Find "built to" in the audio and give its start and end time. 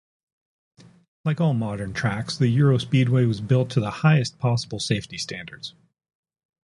3.39-3.79